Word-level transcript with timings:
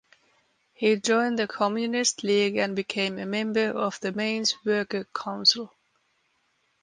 He 0.73 0.95
joined 0.95 1.37
the 1.37 1.47
Communist 1.47 2.23
League 2.23 2.55
and 2.55 2.75
became 2.75 3.19
a 3.19 3.25
member 3.27 3.69
of 3.69 3.99
the 3.99 4.11
Mainz 4.11 4.55
Worker 4.65 5.03
Council. 5.13 5.75